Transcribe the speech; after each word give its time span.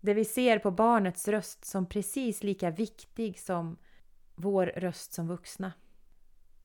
Det 0.00 0.14
vi 0.14 0.24
ser 0.24 0.58
på 0.58 0.70
barnets 0.70 1.28
röst 1.28 1.64
som 1.64 1.86
precis 1.86 2.42
lika 2.42 2.70
viktig 2.70 3.38
som 3.38 3.76
vår 4.34 4.66
röst 4.66 5.12
som 5.12 5.28
vuxna. 5.28 5.72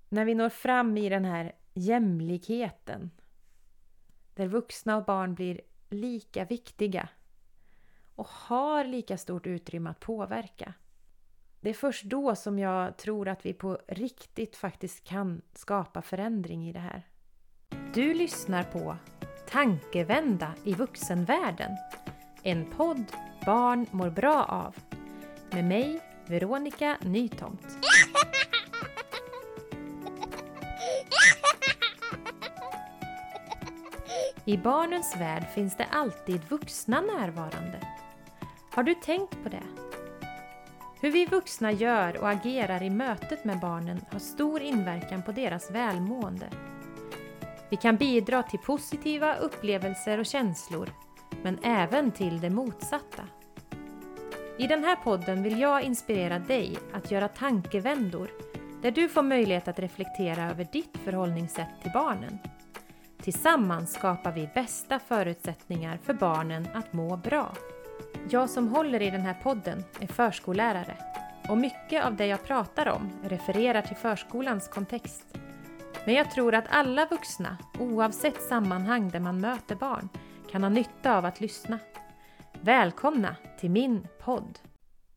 När 0.10 0.26
vi 0.26 0.36
når 0.36 0.50
fram 0.50 0.98
i 0.98 1.10
den 1.10 1.26
här 1.26 1.56
jämlikheten 1.74 3.12
där 4.34 4.48
vuxna 4.48 4.98
och 4.98 5.06
barn 5.06 5.36
blir 5.36 5.62
lika 5.90 6.46
viktiga 6.46 7.10
och 8.16 8.28
har 8.28 8.86
lika 8.86 9.18
stort 9.18 9.48
utrymme 9.48 9.90
att 9.90 10.00
påverka. 10.00 10.74
Det 11.62 11.70
är 11.70 11.74
först 11.74 12.04
då 12.04 12.36
som 12.36 12.60
jag 12.60 12.98
tror 12.98 13.28
att 13.28 13.46
vi 13.46 13.54
på 13.54 13.80
riktigt 13.88 14.56
faktiskt 14.56 15.04
kan 15.04 15.42
skapa 15.54 16.02
förändring 16.02 16.70
i 16.70 16.74
det 16.74 16.80
här. 16.80 17.08
Du 17.94 18.14
lyssnar 18.14 18.64
på 18.64 18.98
Tankevända 19.50 20.54
i 20.64 20.74
vuxenvärlden. 20.74 21.72
En 22.46 22.66
podd 22.66 23.06
barn 23.46 23.86
mår 23.92 24.10
bra 24.10 24.44
av. 24.44 24.76
Med 25.52 25.66
mig, 25.66 26.02
Veronica 26.28 26.98
Nytomt. 27.02 27.78
I 34.46 34.58
barnens 34.58 35.16
värld 35.18 35.46
finns 35.56 35.78
det 35.78 35.86
alltid 35.92 36.42
vuxna 36.50 37.02
närvarande. 37.02 37.88
Har 38.72 38.84
du 38.84 38.96
tänkt 38.96 39.44
på 39.44 39.50
det? 39.50 39.64
Hur 41.02 41.12
vi 41.12 41.26
vuxna 41.26 41.72
gör 41.72 42.18
och 42.18 42.30
agerar 42.30 42.84
i 42.84 42.90
mötet 42.90 43.46
med 43.46 43.60
barnen 43.60 44.06
har 44.12 44.20
stor 44.20 44.62
inverkan 44.62 45.24
på 45.24 45.32
deras 45.32 45.72
välmående. 45.72 46.50
Vi 47.70 47.78
kan 47.78 47.98
bidra 47.98 48.44
till 48.44 48.60
positiva 48.60 49.36
upplevelser 49.36 50.18
och 50.18 50.26
känslor, 50.26 50.90
men 51.44 51.60
även 51.64 52.12
till 52.12 52.42
det 52.42 52.50
motsatta. 52.50 53.24
I 54.58 54.68
den 54.68 54.84
här 54.84 54.96
podden 54.96 55.44
vill 55.44 55.60
jag 55.60 55.84
inspirera 55.84 56.40
dig 56.40 56.78
att 56.94 57.12
göra 57.12 57.28
tankevändor 57.28 58.30
där 58.82 58.92
du 58.92 59.10
får 59.10 59.24
möjlighet 59.24 59.68
att 59.68 59.80
reflektera 59.80 60.50
över 60.50 60.68
ditt 60.72 60.98
förhållningssätt 61.04 61.82
till 61.82 61.92
barnen. 61.94 62.40
Tillsammans 63.22 63.94
skapar 63.94 64.32
vi 64.32 64.50
bästa 64.54 65.00
förutsättningar 65.00 66.00
för 66.04 66.14
barnen 66.14 66.68
att 66.74 66.94
må 66.94 67.18
bra. 67.18 67.54
Jag 68.30 68.50
som 68.50 68.68
håller 68.68 69.02
i 69.02 69.10
den 69.10 69.22
här 69.22 69.38
podden 69.44 69.84
är 70.00 70.08
förskollärare 70.08 70.98
och 71.50 71.58
mycket 71.58 72.06
av 72.06 72.16
det 72.16 72.26
jag 72.26 72.44
pratar 72.44 72.88
om 72.88 73.10
refererar 73.24 73.82
till 73.82 73.96
förskolans 73.96 74.68
kontext. 74.68 75.38
Men 76.06 76.16
jag 76.16 76.32
tror 76.32 76.56
att 76.56 76.66
alla 76.70 77.06
vuxna, 77.06 77.58
oavsett 77.80 78.42
sammanhang 78.42 79.10
där 79.10 79.20
man 79.20 79.42
möter 79.42 79.76
barn, 79.76 80.10
kan 80.54 80.64
ha 80.64 80.70
nytta 80.70 81.18
av 81.18 81.26
att 81.26 81.42
lyssna. 81.42 81.80
Välkomna 82.62 83.36
till 83.60 83.72
min 83.72 84.08
podd! 84.20 84.60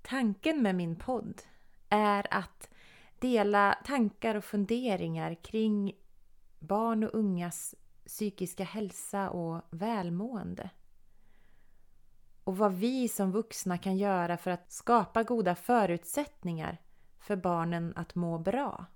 Tanken 0.03 0.63
med 0.63 0.75
min 0.75 0.97
podd 0.97 1.43
är 1.89 2.27
att 2.31 2.69
dela 3.19 3.79
tankar 3.85 4.35
och 4.35 4.45
funderingar 4.45 5.35
kring 5.35 5.93
barn 6.59 7.05
och 7.05 7.15
ungas 7.15 7.75
psykiska 8.07 8.65
hälsa 8.65 9.31
och 9.31 9.63
välmående. 9.71 10.71
Och 12.45 12.57
vad 12.57 12.73
vi 12.73 13.09
som 13.09 13.33
vuxna 13.33 13.79
kan 13.79 13.97
göra 13.97 14.37
för 14.37 14.51
att 14.51 14.73
skapa 14.73 15.23
goda 15.23 15.55
förutsättningar 15.55 16.79
för 17.21 17.37
barnen 17.37 17.93
att 17.97 18.15
må 18.15 18.39
bra. 18.39 18.87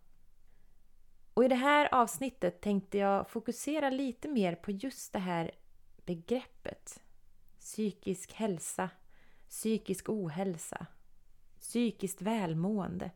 Och 1.34 1.44
i 1.44 1.48
det 1.48 1.54
här 1.54 1.94
avsnittet 1.94 2.60
tänkte 2.60 2.98
jag 2.98 3.30
fokusera 3.30 3.90
lite 3.90 4.28
mer 4.28 4.54
på 4.54 4.70
just 4.70 5.12
det 5.12 5.18
här 5.18 5.50
begreppet. 6.06 7.02
Psykisk 7.58 8.32
hälsa, 8.32 8.90
psykisk 9.48 10.08
ohälsa, 10.08 10.86
psykiskt 11.58 12.22
välmående. 12.22 13.10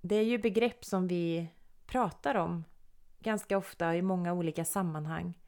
Det 0.00 0.16
är 0.16 0.24
ju 0.24 0.38
begrepp 0.38 0.84
som 0.84 1.08
vi 1.08 1.48
pratar 1.86 2.34
om 2.34 2.64
ganska 3.18 3.58
ofta 3.58 3.96
i 3.96 4.02
många 4.02 4.32
olika 4.32 4.64
sammanhang. 4.64 5.38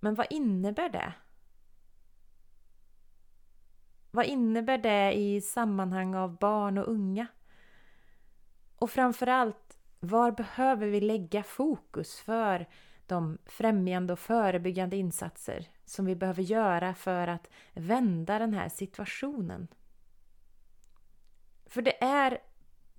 Men 0.00 0.14
vad 0.14 0.26
innebär 0.30 0.88
det? 0.88 1.12
Vad 4.10 4.26
innebär 4.26 4.78
det 4.78 5.12
i 5.12 5.40
sammanhang 5.40 6.14
av 6.14 6.38
barn 6.38 6.78
och 6.78 6.88
unga? 6.88 7.26
Och 8.76 8.90
framförallt, 8.90 9.78
var 10.00 10.30
behöver 10.30 10.86
vi 10.86 11.00
lägga 11.00 11.42
fokus 11.42 12.20
för 12.20 12.66
de 13.06 13.38
främjande 13.46 14.12
och 14.12 14.18
förebyggande 14.18 14.96
insatser 14.96 15.68
som 15.84 16.04
vi 16.04 16.16
behöver 16.16 16.42
göra 16.42 16.94
för 16.94 17.28
att 17.28 17.50
vända 17.72 18.38
den 18.38 18.54
här 18.54 18.68
situationen? 18.68 19.68
För 21.66 21.82
det 21.82 22.04
är 22.04 22.38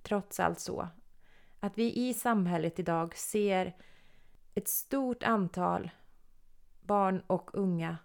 trots 0.02 0.40
allt 0.40 0.60
så 0.60 0.88
att 1.60 1.78
vi 1.78 2.10
i 2.10 2.14
samhället 2.14 2.80
idag 2.80 3.18
ser 3.18 3.76
ett 4.56 4.68
stort 4.68 5.24
antal 5.24 5.92
barn 6.82 7.24
och 7.28 7.50
unga 7.54 7.98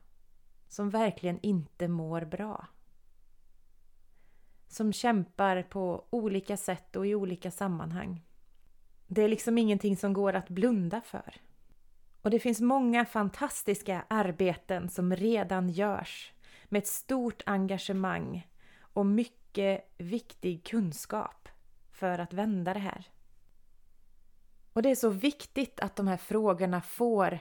som 0.69 0.91
verkligen 0.91 1.41
inte 1.41 1.89
mår 1.89 2.25
bra. 2.25 2.66
Som 4.69 4.93
kämpar 4.93 5.62
på 5.62 6.06
olika 6.10 6.56
sätt 6.56 6.97
och 6.97 7.06
i 7.06 7.15
olika 7.15 7.50
sammanhang. 7.50 8.25
Det 9.06 9.22
är 9.22 9.28
liksom 9.28 9.59
ingenting 9.59 9.97
som 9.97 10.12
går 10.12 10.33
att 10.33 10.49
blunda 10.49 11.00
för. 11.00 11.34
Och 12.22 12.31
det 12.31 12.38
finns 12.38 12.60
många 12.60 13.04
fantastiska 13.04 14.04
arbeten 14.08 14.88
som 14.88 15.16
redan 15.16 15.69
görs 15.69 16.32
med 16.69 16.78
ett 16.78 16.86
stort 16.86 17.42
engagemang 17.47 18.48
och 18.81 19.06
mycket 19.06 19.94
viktig 19.98 20.64
kunskap 20.64 21.48
för 21.92 22.19
att 22.19 22.32
vända 22.32 22.75
det 22.75 22.80
här. 22.80 23.09
Och 24.72 24.82
det 24.82 24.91
är 24.91 24.94
så 24.94 25.09
viktigt 25.09 25.80
att 25.80 25.97
de 25.97 26.09
här 26.09 26.16
frågorna 26.16 26.80
får 26.80 27.38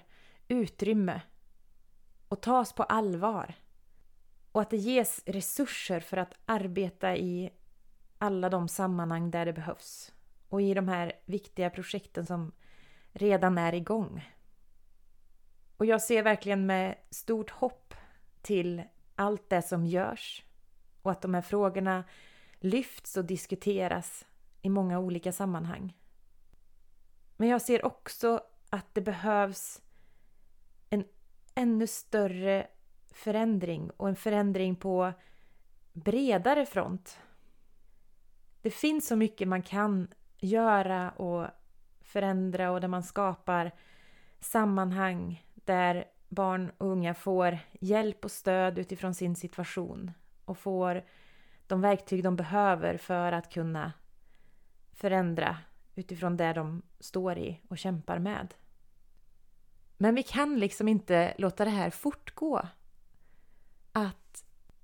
utrymme 0.47 1.21
och 2.27 2.41
tas 2.41 2.73
på 2.73 2.83
allvar. 2.83 3.55
Och 4.51 4.61
att 4.61 4.69
det 4.69 4.77
ges 4.77 5.23
resurser 5.25 5.99
för 5.99 6.17
att 6.17 6.33
arbeta 6.45 7.15
i 7.15 7.49
alla 8.17 8.49
de 8.49 8.67
sammanhang 8.67 9.31
där 9.31 9.45
det 9.45 9.53
behövs. 9.53 10.11
Och 10.49 10.61
i 10.61 10.73
de 10.73 10.87
här 10.87 11.13
viktiga 11.25 11.69
projekten 11.69 12.25
som 12.25 12.51
redan 13.11 13.57
är 13.57 13.73
igång. 13.73 14.29
Och 15.79 15.85
jag 15.85 16.01
ser 16.01 16.23
verkligen 16.23 16.65
med 16.65 16.95
stort 17.09 17.49
hopp 17.49 17.93
till 18.41 18.83
allt 19.15 19.49
det 19.49 19.61
som 19.61 19.85
görs 19.85 20.43
och 21.01 21.11
att 21.11 21.21
de 21.21 21.33
här 21.33 21.41
frågorna 21.41 22.03
lyfts 22.59 23.17
och 23.17 23.25
diskuteras 23.25 24.25
i 24.61 24.69
många 24.69 24.99
olika 24.99 25.31
sammanhang. 25.31 25.97
Men 27.37 27.47
jag 27.47 27.61
ser 27.61 27.85
också 27.85 28.41
att 28.69 28.95
det 28.95 29.01
behövs 29.01 29.81
en 30.89 31.03
ännu 31.55 31.87
större 31.87 32.67
förändring 33.11 33.89
och 33.89 34.09
en 34.09 34.15
förändring 34.15 34.75
på 34.75 35.13
bredare 35.93 36.65
front. 36.65 37.19
Det 38.61 38.71
finns 38.71 39.07
så 39.07 39.15
mycket 39.15 39.47
man 39.47 39.61
kan 39.61 40.07
göra 40.37 41.11
och 41.11 41.47
förändra 42.01 42.71
och 42.71 42.81
där 42.81 42.87
man 42.87 43.03
skapar 43.03 43.71
sammanhang 44.39 45.43
där 45.65 46.05
barn 46.29 46.71
och 46.77 46.87
unga 46.87 47.13
får 47.13 47.59
hjälp 47.79 48.25
och 48.25 48.31
stöd 48.31 48.77
utifrån 48.77 49.13
sin 49.13 49.35
situation 49.35 50.11
och 50.45 50.57
får 50.57 51.03
de 51.67 51.81
verktyg 51.81 52.23
de 52.23 52.35
behöver 52.35 52.97
för 52.97 53.31
att 53.31 53.53
kunna 53.53 53.93
förändra 54.93 55.57
utifrån 55.95 56.37
det 56.37 56.53
de 56.53 56.81
står 56.99 57.37
i 57.37 57.59
och 57.69 57.77
kämpar 57.77 58.19
med. 58.19 58.53
Men 59.97 60.15
vi 60.15 60.23
kan 60.23 60.59
liksom 60.59 60.87
inte 60.87 61.33
låta 61.37 61.65
det 61.65 61.71
här 61.71 61.89
fortgå. 61.89 62.61
Att 63.91 64.43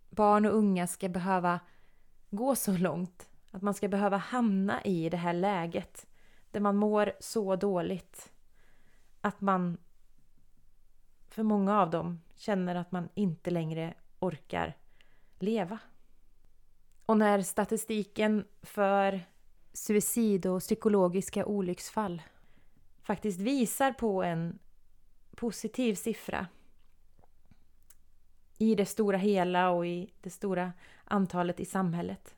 barn 0.09 0.45
och 0.45 0.55
unga 0.55 0.87
ska 0.87 1.09
behöva 1.09 1.59
gå 2.29 2.55
så 2.55 2.77
långt. 2.77 3.29
Att 3.51 3.61
man 3.61 3.73
ska 3.73 3.87
behöva 3.87 4.17
hamna 4.17 4.83
i 4.83 5.09
det 5.09 5.17
här 5.17 5.33
läget 5.33 6.07
där 6.51 6.59
man 6.59 6.75
mår 6.75 7.13
så 7.19 7.55
dåligt. 7.55 8.31
Att 9.21 9.41
man, 9.41 9.77
för 11.35 11.43
många 11.43 11.81
av 11.81 11.89
dem, 11.89 12.21
känner 12.35 12.75
att 12.75 12.91
man 12.91 13.09
inte 13.13 13.51
längre 13.51 13.93
orkar 14.19 14.77
leva. 15.39 15.79
Och 17.05 17.17
när 17.17 17.41
statistiken 17.41 18.45
för 18.61 19.21
suicid 19.73 20.45
och 20.45 20.59
psykologiska 20.59 21.45
olycksfall 21.45 22.21
faktiskt 23.01 23.39
visar 23.39 23.91
på 23.91 24.23
en 24.23 24.59
positiv 25.35 25.95
siffra 25.95 26.47
i 28.57 28.75
det 28.75 28.85
stora 28.85 29.17
hela 29.17 29.69
och 29.69 29.87
i 29.87 30.13
det 30.21 30.29
stora 30.29 30.73
antalet 31.03 31.59
i 31.59 31.65
samhället. 31.65 32.35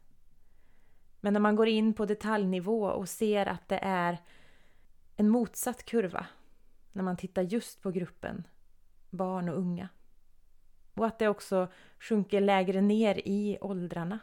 Men 1.22 1.34
när 1.34 1.40
man 1.40 1.56
går 1.56 1.68
in 1.68 1.94
på 1.94 2.06
detaljnivå 2.06 2.86
och 2.86 3.10
ser 3.10 3.46
att 3.46 3.70
det 3.70 3.80
är 3.82 4.18
en 5.16 5.30
motsatt 5.30 5.86
kurva 5.86 6.26
när 6.92 7.04
man 7.04 7.18
tittar 7.18 7.42
just 7.42 7.82
på 7.82 7.92
gruppen 7.92 8.44
barn 9.18 9.50
och 9.50 9.58
unga. 9.58 9.90
och 10.94 11.06
att 11.06 11.20
det 11.20 11.28
också 11.28 11.68
sjunker 12.00 12.42
lägre 12.42 12.82
ner 12.82 13.22
i 13.26 13.58
åldrarna. 13.62 14.20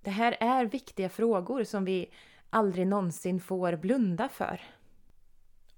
Det 0.00 0.10
här 0.10 0.36
är 0.40 0.64
viktiga 0.64 1.08
frågor 1.08 1.64
som 1.64 1.84
vi 1.84 2.12
aldrig 2.50 2.86
någonsin 2.86 3.40
får 3.40 3.76
blunda 3.76 4.28
för. 4.28 4.60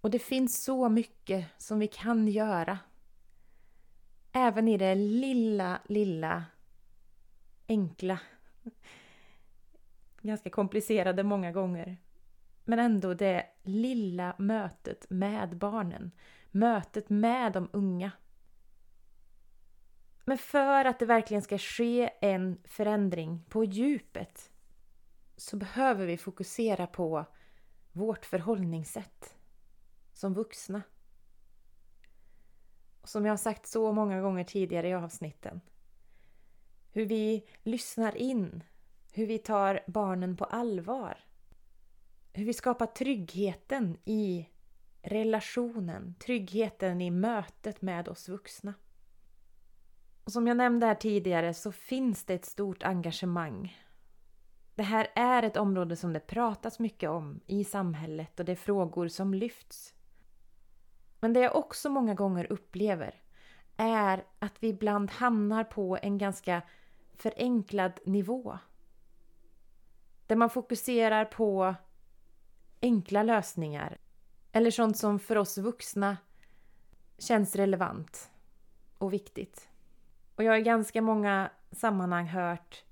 Och 0.00 0.10
det 0.10 0.18
finns 0.18 0.64
så 0.64 0.88
mycket 0.88 1.46
som 1.58 1.78
vi 1.78 1.86
kan 1.86 2.28
göra. 2.28 2.78
Även 4.32 4.68
i 4.68 4.78
det 4.78 4.94
lilla, 4.94 5.80
lilla, 5.88 6.44
enkla. 7.68 8.18
Ganska 10.20 10.50
komplicerade 10.50 11.22
många 11.22 11.52
gånger. 11.52 11.96
Men 12.64 12.78
ändå 12.78 13.14
det 13.14 13.46
lilla 13.62 14.34
mötet 14.38 15.10
med 15.10 15.56
barnen. 15.56 16.10
Mötet 16.54 17.10
med 17.10 17.52
de 17.52 17.68
unga. 17.72 18.12
Men 20.24 20.38
för 20.38 20.84
att 20.84 20.98
det 20.98 21.06
verkligen 21.06 21.42
ska 21.42 21.58
ske 21.58 22.10
en 22.20 22.60
förändring 22.64 23.44
på 23.48 23.64
djupet 23.64 24.52
så 25.36 25.56
behöver 25.56 26.06
vi 26.06 26.16
fokusera 26.16 26.86
på 26.86 27.24
vårt 27.92 28.26
förhållningssätt 28.26 29.36
som 30.12 30.34
vuxna. 30.34 30.82
Och 33.00 33.08
som 33.08 33.24
jag 33.24 33.32
har 33.32 33.36
sagt 33.36 33.66
så 33.66 33.92
många 33.92 34.20
gånger 34.20 34.44
tidigare 34.44 34.88
i 34.88 34.94
avsnitten. 34.94 35.60
Hur 36.92 37.06
vi 37.06 37.46
lyssnar 37.62 38.16
in, 38.16 38.64
hur 39.12 39.26
vi 39.26 39.38
tar 39.38 39.80
barnen 39.86 40.36
på 40.36 40.44
allvar. 40.44 41.18
Hur 42.32 42.44
vi 42.44 42.52
skapar 42.52 42.86
tryggheten 42.86 43.98
i 44.04 44.48
relationen, 45.04 46.14
tryggheten 46.18 47.00
i 47.00 47.10
mötet 47.10 47.82
med 47.82 48.08
oss 48.08 48.28
vuxna. 48.28 48.74
Och 50.24 50.32
som 50.32 50.46
jag 50.46 50.56
nämnde 50.56 50.86
här 50.86 50.94
tidigare 50.94 51.54
så 51.54 51.72
finns 51.72 52.24
det 52.24 52.34
ett 52.34 52.44
stort 52.44 52.82
engagemang. 52.82 53.78
Det 54.74 54.82
här 54.82 55.08
är 55.14 55.42
ett 55.42 55.56
område 55.56 55.96
som 55.96 56.12
det 56.12 56.20
pratas 56.20 56.78
mycket 56.78 57.10
om 57.10 57.40
i 57.46 57.64
samhället 57.64 58.40
och 58.40 58.46
det 58.46 58.52
är 58.52 58.56
frågor 58.56 59.08
som 59.08 59.34
lyfts. 59.34 59.94
Men 61.20 61.32
det 61.32 61.40
jag 61.40 61.56
också 61.56 61.90
många 61.90 62.14
gånger 62.14 62.52
upplever 62.52 63.22
är 63.76 64.24
att 64.38 64.54
vi 64.60 64.68
ibland 64.68 65.10
hamnar 65.10 65.64
på 65.64 65.98
en 66.02 66.18
ganska 66.18 66.62
förenklad 67.12 68.00
nivå. 68.04 68.58
Där 70.26 70.36
man 70.36 70.50
fokuserar 70.50 71.24
på 71.24 71.74
enkla 72.80 73.22
lösningar 73.22 73.98
eller 74.56 74.70
sånt 74.70 74.96
som 74.96 75.18
för 75.18 75.36
oss 75.36 75.58
vuxna 75.58 76.16
känns 77.18 77.56
relevant 77.56 78.30
och 78.98 79.12
viktigt. 79.12 79.68
Och 80.34 80.44
jag 80.44 80.52
har 80.52 80.58
i 80.58 80.62
ganska 80.62 81.02
många 81.02 81.50
sammanhang 81.72 82.26
hört 82.26 82.84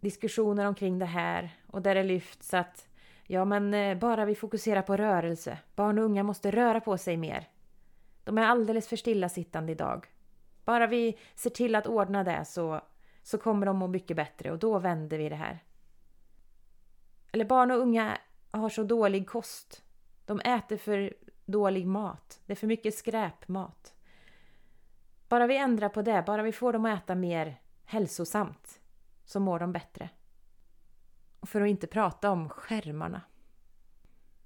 diskussioner 0.00 0.66
omkring 0.66 0.98
det 0.98 1.06
här 1.06 1.56
och 1.66 1.82
där 1.82 1.94
det 1.94 2.02
lyfts 2.02 2.54
att 2.54 2.88
ja 3.26 3.44
men 3.44 3.74
eh, 3.74 3.98
bara 3.98 4.24
vi 4.24 4.34
fokuserar 4.34 4.82
på 4.82 4.96
rörelse, 4.96 5.58
barn 5.74 5.98
och 5.98 6.04
unga 6.04 6.22
måste 6.22 6.50
röra 6.50 6.80
på 6.80 6.98
sig 6.98 7.16
mer. 7.16 7.48
De 8.24 8.38
är 8.38 8.46
alldeles 8.46 8.88
för 8.88 8.96
stillasittande 8.96 9.72
idag. 9.72 10.06
Bara 10.64 10.86
vi 10.86 11.18
ser 11.34 11.50
till 11.50 11.74
att 11.74 11.86
ordna 11.86 12.24
det 12.24 12.44
så, 12.44 12.80
så 13.22 13.38
kommer 13.38 13.66
de 13.66 13.76
må 13.76 13.86
mycket 13.86 14.16
bättre 14.16 14.50
och 14.50 14.58
då 14.58 14.78
vänder 14.78 15.18
vi 15.18 15.28
det 15.28 15.36
här. 15.36 15.58
Eller 17.32 17.44
barn 17.44 17.70
och 17.70 17.78
unga 17.78 18.18
har 18.50 18.68
så 18.68 18.82
dålig 18.82 19.28
kost. 19.28 19.82
De 20.26 20.40
äter 20.40 20.76
för 20.76 21.14
dålig 21.44 21.86
mat. 21.86 22.40
Det 22.46 22.52
är 22.52 22.56
för 22.56 22.66
mycket 22.66 22.94
skräpmat. 22.94 23.94
Bara 25.28 25.46
vi 25.46 25.56
ändrar 25.56 25.88
på 25.88 26.02
det, 26.02 26.22
bara 26.26 26.42
vi 26.42 26.52
får 26.52 26.72
dem 26.72 26.84
att 26.84 27.02
äta 27.02 27.14
mer 27.14 27.60
hälsosamt 27.84 28.80
så 29.24 29.40
mår 29.40 29.58
de 29.58 29.72
bättre. 29.72 30.10
Och 31.40 31.48
för 31.48 31.60
att 31.60 31.68
inte 31.68 31.86
prata 31.86 32.30
om 32.30 32.48
skärmarna. 32.48 33.20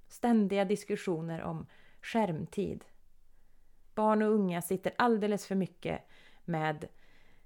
Ständiga 0.07 0.65
diskussioner 0.65 1.41
om 1.41 1.65
skärmtid. 2.01 2.85
Barn 3.95 4.21
och 4.21 4.31
unga 4.31 4.61
sitter 4.61 4.93
alldeles 4.97 5.47
för 5.47 5.55
mycket 5.55 6.01
med 6.45 6.87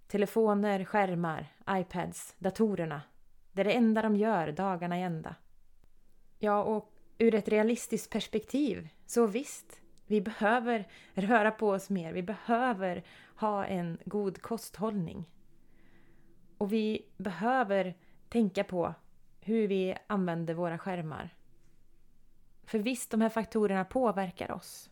telefoner, 0.07 0.85
skärmar, 0.85 1.47
iPads, 1.69 2.35
datorerna. 2.37 3.01
Det 3.51 3.61
är 3.61 3.65
det 3.65 3.73
enda 3.73 4.01
de 4.01 4.15
gör 4.15 4.51
dagarna 4.51 4.99
i 4.99 5.01
ända. 5.01 5.35
Ja, 6.39 6.63
och 6.63 6.90
ur 7.21 7.35
ett 7.35 7.47
realistiskt 7.47 8.11
perspektiv, 8.11 8.89
så 9.05 9.27
visst, 9.27 9.81
vi 10.07 10.21
behöver 10.21 10.87
röra 11.13 11.51
på 11.51 11.69
oss 11.69 11.89
mer. 11.89 12.13
Vi 12.13 12.23
behöver 12.23 13.03
ha 13.35 13.65
en 13.65 13.97
god 14.05 14.41
kosthållning. 14.41 15.25
Och 16.57 16.73
vi 16.73 17.05
behöver 17.17 17.97
tänka 18.29 18.63
på 18.63 18.93
hur 19.39 19.67
vi 19.67 19.95
använder 20.07 20.53
våra 20.53 20.77
skärmar. 20.77 21.35
För 22.65 22.79
visst, 22.79 23.11
de 23.11 23.21
här 23.21 23.29
faktorerna 23.29 23.85
påverkar 23.85 24.51
oss. 24.51 24.89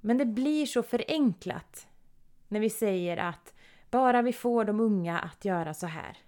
Men 0.00 0.18
det 0.18 0.26
blir 0.26 0.66
så 0.66 0.82
förenklat 0.82 1.88
när 2.48 2.60
vi 2.60 2.70
säger 2.70 3.16
att 3.16 3.54
bara 3.90 4.22
vi 4.22 4.32
får 4.32 4.64
de 4.64 4.80
unga 4.80 5.18
att 5.18 5.44
göra 5.44 5.74
så 5.74 5.86
här. 5.86 6.18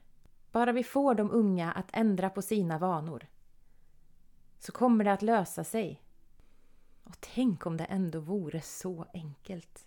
Bara 0.53 0.73
vi 0.73 0.83
får 0.85 1.15
de 1.15 1.31
unga 1.31 1.73
att 1.73 1.89
ändra 1.93 2.31
på 2.31 2.43
sina 2.43 2.79
vanor. 2.79 3.27
Så 4.59 4.73
kommer 4.73 5.05
det 5.05 5.13
att 5.13 5.23
lösa 5.23 5.65
sig. 5.65 6.03
Och 7.05 7.17
tänk 7.21 7.67
om 7.67 7.77
det 7.77 7.85
ändå 7.85 8.21
vore 8.21 8.61
så 8.61 9.07
enkelt. 9.15 9.87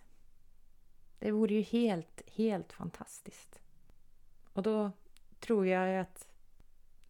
Det 1.18 1.30
vore 1.30 1.54
ju 1.54 1.62
helt, 1.62 2.22
helt 2.26 2.72
fantastiskt. 2.72 3.60
Och 4.52 4.62
då 4.62 4.90
tror 5.40 5.66
jag 5.66 6.00
att 6.00 6.28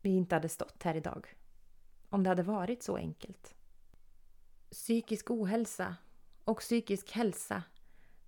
vi 0.02 0.10
inte 0.10 0.34
hade 0.34 0.48
stått 0.48 0.82
här 0.82 0.94
idag. 0.94 1.34
Om 2.08 2.22
det 2.22 2.28
hade 2.28 2.42
varit 2.42 2.82
så 2.82 2.96
enkelt. 2.96 3.54
Psykisk 4.70 5.30
ohälsa 5.30 5.96
och 6.44 6.58
psykisk 6.58 7.12
hälsa 7.12 7.62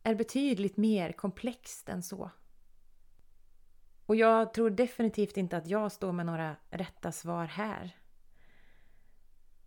är 0.02 0.14
betydligt 0.14 0.76
mer 0.76 1.12
komplext 1.12 1.88
än 1.88 2.02
så. 2.02 2.30
Och 4.06 4.16
jag 4.16 4.54
tror 4.54 4.70
definitivt 4.70 5.36
inte 5.36 5.56
att 5.56 5.66
jag 5.66 5.92
står 5.92 6.12
med 6.12 6.26
några 6.26 6.56
rätta 6.70 7.12
svar 7.12 7.44
här. 7.46 7.96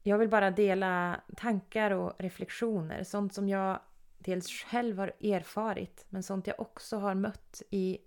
Jag 0.08 0.18
vill 0.18 0.30
bara 0.30 0.52
dela 0.52 1.22
tankar 1.38 1.92
och 1.92 2.14
reflektioner, 2.18 3.04
sånt 3.04 3.34
som 3.34 3.50
jag 3.50 3.80
dels 4.18 4.50
själv 4.50 5.00
har 5.00 5.08
erfarit 5.08 6.06
men 6.10 6.24
sånt 6.24 6.48
jag 6.48 6.60
också 6.60 6.98
har 6.98 7.16
mött 7.16 7.62
i 7.70 7.98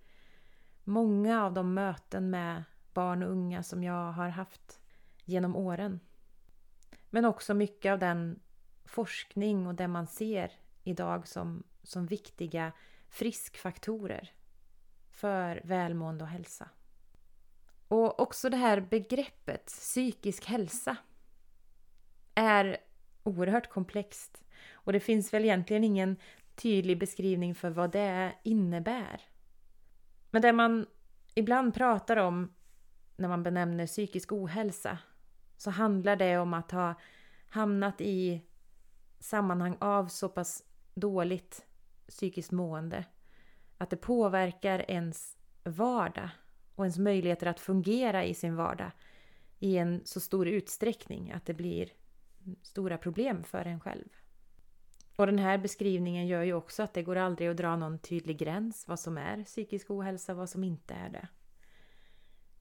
många 0.85 1.45
av 1.45 1.53
de 1.53 1.75
möten 1.75 2.31
med 2.31 2.64
barn 2.95 3.23
och 3.23 3.31
unga 3.31 3.62
som 3.62 3.83
jag 3.85 4.12
har 4.12 4.28
haft 4.28 4.81
genom 5.25 5.57
åren. 5.57 6.00
Men 7.11 7.25
också 7.25 7.55
mycket 7.55 7.93
av 7.93 7.99
den 7.99 8.40
forskning 8.85 9.67
och 9.67 9.75
det 9.75 9.88
man 9.88 10.07
ser 10.07 10.52
idag 10.85 11.28
som, 11.28 11.62
som 11.83 12.07
viktiga 12.07 12.73
friskfaktorer 13.09 14.33
för 15.11 15.61
välmående 15.64 16.25
och 16.25 16.31
hälsa. 16.31 16.69
Och 17.88 18.21
också 18.21 18.50
det 18.50 18.57
här 18.57 18.81
begreppet 18.81 19.67
psykisk 19.67 20.45
hälsa 20.45 20.97
är 22.38 22.76
oerhört 23.23 23.71
komplext. 23.71 24.45
Och 24.73 24.92
det 24.92 25.00
finns 25.00 25.35
väl 25.35 25.45
egentligen 25.45 25.85
ingen 25.85 26.16
tydlig 26.54 26.99
beskrivning 26.99 27.54
för 27.54 27.71
vad 27.71 27.90
det 27.90 28.33
innebär. 28.42 29.21
Men 30.30 30.42
det 30.42 30.52
man 30.52 30.87
ibland 31.35 31.75
pratar 31.75 32.16
om 32.16 32.54
när 33.16 33.28
man 33.28 33.42
benämner 33.42 33.87
psykisk 33.87 34.33
ohälsa 34.33 34.99
så 35.57 35.71
handlar 35.71 36.16
det 36.16 36.38
om 36.38 36.54
att 36.54 36.71
ha 36.71 36.95
hamnat 37.49 38.00
i 38.00 38.42
sammanhang 39.21 39.76
av 39.80 40.07
så 40.07 40.28
pass 40.28 40.64
dåligt 40.95 41.66
psykiskt 42.09 42.52
mående 42.52 43.04
att 43.78 43.90
det 43.90 43.97
påverkar 43.97 44.90
ens 44.90 45.37
vardag 45.64 46.28
och 46.75 46.85
ens 46.85 46.99
möjligheter 46.99 47.47
att 47.47 47.61
fungera 47.61 48.25
i 48.25 48.35
sin 48.35 48.57
vardag 48.57 48.90
i 49.59 49.76
en 49.76 50.00
så 50.04 50.21
stor 50.21 50.49
utsträckning 50.49 51.33
att 51.33 51.47
det 51.47 51.54
blir 51.54 51.90
stora 52.62 52.99
problem 52.99 53.43
för 53.43 53.64
en 53.64 53.81
själv. 53.81 54.09
Och 55.17 55.26
den 55.26 55.38
här 55.38 55.59
beskrivningen 55.59 56.26
gör 56.26 56.43
ju 56.43 56.52
också 56.52 56.83
att 56.83 56.95
det 56.95 57.02
går 57.02 57.17
aldrig 57.17 57.49
att 57.49 57.57
dra 57.57 57.76
någon 57.76 57.99
tydlig 57.99 58.38
gräns 58.38 58.88
vad 58.88 59.00
som 59.00 59.19
är 59.19 59.45
psykisk 59.45 59.90
ohälsa 59.90 60.33
och 60.33 60.38
vad 60.38 60.50
som 60.50 60.64
inte 60.64 60.95
är 60.95 61.09
det. 61.09 61.28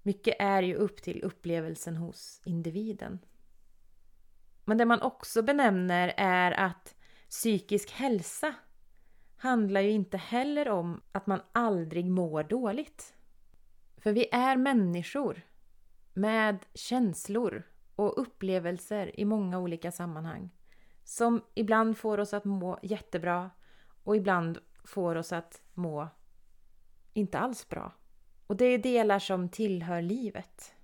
Mycket 0.04 0.36
är 0.40 0.62
ju 0.62 0.76
upp 0.76 1.02
till 1.02 1.24
upplevelsen 1.24 1.96
hos 1.96 2.42
individen. 2.46 3.20
Men 4.66 4.78
det 4.78 4.86
man 4.86 5.02
också 5.02 5.42
benämner 5.42 6.14
är 6.18 6.52
att 6.52 6.96
psykisk 7.30 7.92
hälsa 7.92 8.56
handlar 9.38 9.82
ju 9.82 9.90
inte 9.90 10.18
heller 10.18 10.70
om 10.70 11.02
att 11.12 11.28
man 11.28 11.42
aldrig 11.52 12.06
mår 12.06 12.44
dåligt. 12.44 13.16
För 13.98 14.12
vi 14.12 14.28
är 14.32 14.58
människor 14.58 15.42
med 16.14 16.66
känslor 16.74 17.64
och 17.98 18.22
upplevelser 18.22 19.20
i 19.20 19.26
många 19.26 19.60
olika 19.60 19.92
sammanhang 19.92 20.50
som 21.04 21.42
ibland 21.54 21.98
får 21.98 22.18
oss 22.18 22.34
att 22.34 22.46
må 22.46 22.80
jättebra 22.82 23.50
och 24.04 24.16
ibland 24.16 24.60
får 24.84 25.16
oss 25.16 25.34
att 25.34 25.62
må 25.74 26.08
inte 27.14 27.40
alls 27.40 27.70
bra. 27.70 27.94
Och 28.48 28.58
det 28.58 28.66
är 28.66 28.78
delar 28.78 29.20
som 29.20 29.50
tillhör 29.50 30.02
livet. 30.02 30.76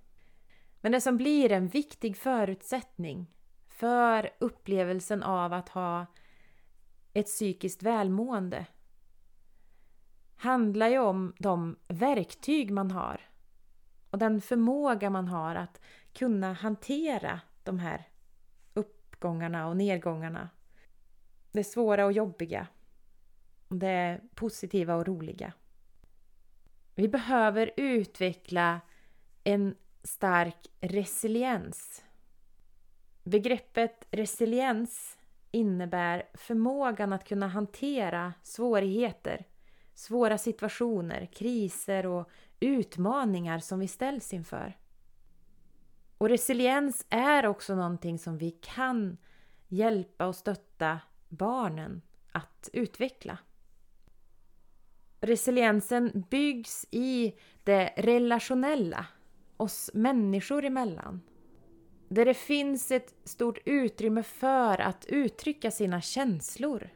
Men 0.80 0.92
det 0.92 1.00
som 1.00 1.16
blir 1.16 1.52
en 1.52 1.68
viktig 1.68 2.16
förutsättning 2.16 3.34
för 3.66 4.30
upplevelsen 4.38 5.22
av 5.22 5.52
att 5.52 5.68
ha 5.68 6.06
ett 7.12 7.26
psykiskt 7.26 7.82
välmående 7.82 8.66
handlar 10.36 10.88
ju 10.88 10.98
om 10.98 11.34
de 11.38 11.76
verktyg 11.88 12.70
man 12.70 12.90
har 12.90 13.20
och 14.14 14.18
den 14.18 14.40
förmåga 14.40 15.10
man 15.10 15.28
har 15.28 15.54
att 15.54 15.80
kunna 16.12 16.52
hantera 16.52 17.40
de 17.62 17.78
här 17.78 18.08
uppgångarna 18.74 19.68
och 19.68 19.76
nedgångarna. 19.76 20.48
Det 21.52 21.64
svåra 21.64 22.04
och 22.04 22.12
jobbiga. 22.12 22.66
Det 23.68 24.20
positiva 24.34 24.94
och 24.94 25.06
roliga. 25.06 25.52
Vi 26.94 27.08
behöver 27.08 27.70
utveckla 27.76 28.80
en 29.44 29.74
stark 30.02 30.66
resiliens. 30.80 32.04
Begreppet 33.22 34.06
resiliens 34.10 35.18
innebär 35.50 36.22
förmågan 36.34 37.12
att 37.12 37.28
kunna 37.28 37.48
hantera 37.48 38.32
svårigheter, 38.42 39.44
svåra 39.94 40.38
situationer, 40.38 41.26
kriser 41.26 42.06
och 42.06 42.30
utmaningar 42.60 43.58
som 43.58 43.78
vi 43.78 43.88
ställs 43.88 44.32
inför. 44.32 44.78
Och 46.18 46.28
resiliens 46.28 47.06
är 47.10 47.46
också 47.46 47.74
någonting 47.74 48.18
som 48.18 48.38
vi 48.38 48.50
kan 48.50 49.16
hjälpa 49.68 50.26
och 50.26 50.36
stötta 50.36 51.00
barnen 51.28 52.02
att 52.32 52.70
utveckla. 52.72 53.38
Resiliensen 55.20 56.24
byggs 56.30 56.86
i 56.90 57.34
det 57.64 57.92
relationella, 57.96 59.06
oss 59.56 59.90
människor 59.94 60.64
emellan. 60.64 61.20
Där 62.08 62.24
det 62.24 62.34
finns 62.34 62.90
ett 62.90 63.14
stort 63.24 63.58
utrymme 63.64 64.22
för 64.22 64.80
att 64.80 65.04
uttrycka 65.08 65.70
sina 65.70 66.00
känslor. 66.00 66.90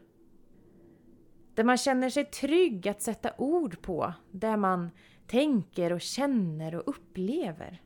Där 1.55 1.65
man 1.65 1.77
känner 1.77 2.11
sig 2.11 2.25
trygg 2.25 2.89
att 2.89 3.03
sätta 3.03 3.33
ord 3.39 3.83
på 3.83 4.13
det 4.31 4.57
man 4.57 4.91
tänker 5.29 5.93
och 5.93 6.01
känner 6.01 6.75
och 6.75 6.89
upplever. 6.89 7.83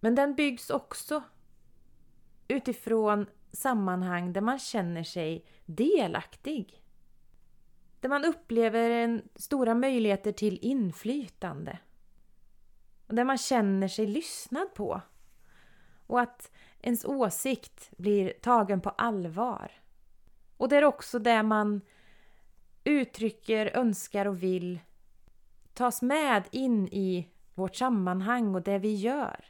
Men 0.00 0.14
den 0.14 0.34
byggs 0.34 0.70
också 0.70 1.22
utifrån 2.48 3.26
sammanhang 3.52 4.32
där 4.32 4.40
man 4.40 4.58
känner 4.58 5.02
sig 5.02 5.46
delaktig. 5.64 6.82
Där 8.00 8.08
man 8.08 8.24
upplever 8.24 8.90
en 8.90 9.28
stora 9.34 9.74
möjligheter 9.74 10.32
till 10.32 10.58
inflytande. 10.62 11.78
Och 13.06 13.14
där 13.14 13.24
man 13.24 13.38
känner 13.38 13.88
sig 13.88 14.06
lyssnad 14.06 14.74
på. 14.74 15.00
Och 16.06 16.20
att 16.20 16.50
ens 16.80 17.04
åsikt 17.04 17.90
blir 17.96 18.32
tagen 18.42 18.80
på 18.80 18.90
allvar. 18.90 19.72
Och 20.56 20.68
det 20.68 20.76
är 20.76 20.84
också 20.84 21.18
där 21.18 21.42
man 21.42 21.80
uttrycker, 22.84 23.76
önskar 23.76 24.26
och 24.26 24.42
vill 24.42 24.80
tas 25.74 26.02
med 26.02 26.48
in 26.50 26.88
i 26.88 27.28
vårt 27.54 27.76
sammanhang 27.76 28.54
och 28.54 28.62
det 28.62 28.78
vi 28.78 28.94
gör. 28.94 29.44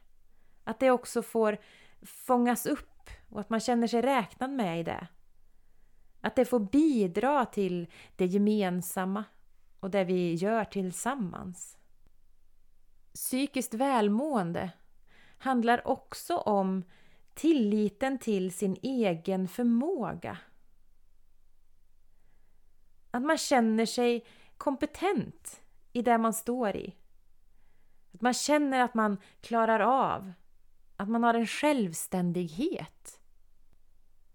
Att 0.64 0.80
det 0.80 0.90
också 0.90 1.22
får 1.22 1.58
fångas 2.02 2.66
upp 2.66 3.10
och 3.28 3.40
att 3.40 3.50
man 3.50 3.60
känner 3.60 3.86
sig 3.86 4.02
räknad 4.02 4.50
med 4.50 4.80
i 4.80 4.82
det. 4.82 5.06
Att 6.20 6.36
det 6.36 6.44
får 6.44 6.60
bidra 6.60 7.46
till 7.46 7.86
det 8.16 8.26
gemensamma 8.26 9.24
och 9.80 9.90
det 9.90 10.04
vi 10.04 10.34
gör 10.34 10.64
tillsammans. 10.64 11.78
Psykiskt 13.14 13.74
välmående 13.74 14.70
handlar 15.38 15.88
också 15.88 16.36
om 16.36 16.84
tilliten 17.34 18.18
till 18.18 18.52
sin 18.52 18.76
egen 18.82 19.48
förmåga. 19.48 20.38
Att 23.10 23.22
man 23.22 23.38
känner 23.38 23.86
sig 23.86 24.26
kompetent 24.56 25.63
i 25.94 26.02
det 26.02 26.18
man 26.18 26.32
står 26.32 26.76
i. 26.76 26.96
Att 28.14 28.20
man 28.20 28.34
känner 28.34 28.80
att 28.80 28.94
man 28.94 29.16
klarar 29.40 29.80
av, 29.80 30.32
att 30.96 31.08
man 31.08 31.22
har 31.22 31.34
en 31.34 31.46
självständighet. 31.46 33.20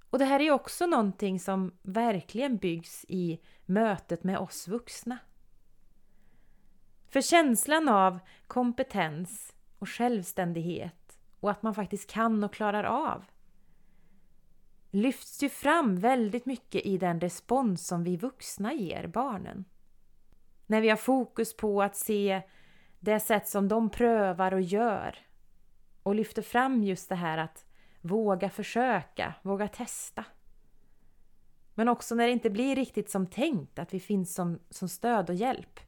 Och 0.10 0.20
det 0.20 0.26
här 0.26 0.40
är 0.40 0.52
också 0.52 0.86
någonting 0.86 1.40
som 1.40 1.72
verkligen 1.82 2.58
byggs 2.58 3.06
i 3.08 3.40
mötet 3.66 4.24
med 4.24 4.38
oss 4.38 4.68
vuxna. 4.68 5.18
För 7.10 7.22
känslan 7.22 7.90
av 7.90 8.20
kompetens 8.48 9.56
och 9.80 9.90
självständighet 9.90 11.20
och 11.40 11.52
att 11.52 11.64
man 11.64 11.76
faktiskt 11.76 12.10
kan 12.10 12.44
och 12.44 12.54
klarar 12.54 12.84
av 12.84 13.26
lyfts 14.92 15.44
ju 15.44 15.50
fram 15.50 15.96
väldigt 15.96 16.46
mycket 16.46 16.86
i 16.86 16.98
den 16.98 17.22
respons 17.22 17.88
som 17.88 18.04
vi 18.04 18.18
vuxna 18.18 18.74
ger 18.74 19.08
barnen. 19.08 19.66
När 20.70 20.82
vi 20.82 20.90
har 20.90 20.98
fokus 20.98 21.58
på 21.58 21.82
att 21.82 21.96
se 21.96 22.42
det 23.00 23.20
sätt 23.20 23.48
som 23.48 23.68
de 23.68 23.90
prövar 23.90 24.54
och 24.54 24.62
gör 24.62 25.18
och 26.04 26.16
lyfter 26.16 26.42
fram 26.42 26.84
just 26.84 27.10
det 27.10 27.16
här 27.16 27.38
att 27.38 27.66
våga 28.02 28.50
försöka, 28.50 29.34
våga 29.42 29.68
testa. 29.68 30.26
Men 31.74 31.90
också 31.90 32.16
när 32.16 32.28
det 32.28 32.34
inte 32.34 32.50
blir 32.50 32.76
riktigt 32.76 33.10
som 33.10 33.28
tänkt, 33.28 33.80
att 33.80 33.94
vi 33.94 34.00
finns 34.00 34.34
som, 34.34 34.60
som 34.70 34.90
stöd 34.90 35.30
och 35.30 35.36
hjälp. 35.36 35.80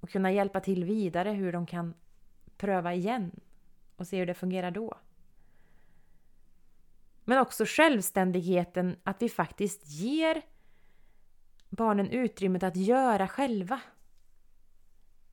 Och 0.00 0.10
kunna 0.10 0.32
hjälpa 0.32 0.60
till 0.60 0.84
vidare 0.84 1.30
hur 1.30 1.52
de 1.52 1.66
kan 1.66 1.94
pröva 2.56 2.94
igen 2.94 3.40
och 3.96 4.06
se 4.06 4.18
hur 4.18 4.26
det 4.26 4.34
fungerar 4.34 4.70
då. 4.70 4.98
Men 7.24 7.38
också 7.38 7.64
självständigheten 7.66 8.96
att 9.04 9.22
vi 9.22 9.28
faktiskt 9.28 9.86
ger 9.86 10.42
barnen 11.72 12.10
utrymmet 12.10 12.62
att 12.62 12.76
göra 12.76 13.28
själva. 13.28 13.80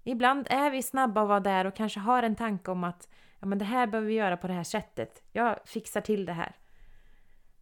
Ibland 0.03 0.47
är 0.49 0.71
vi 0.71 0.83
snabba 0.83 1.21
att 1.21 1.27
vara 1.27 1.39
där 1.39 1.65
och 1.65 1.75
kanske 1.75 1.99
har 1.99 2.23
en 2.23 2.35
tanke 2.35 2.71
om 2.71 2.83
att 2.83 3.09
ja, 3.39 3.47
men 3.47 3.57
det 3.57 3.65
här 3.65 3.87
behöver 3.87 4.07
vi 4.07 4.13
göra 4.13 4.37
på 4.37 4.47
det 4.47 4.53
här 4.53 4.63
sättet. 4.63 5.23
Jag 5.31 5.59
fixar 5.65 6.01
till 6.01 6.25
det 6.25 6.33
här. 6.33 6.55